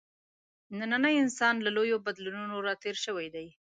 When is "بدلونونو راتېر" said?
2.05-2.95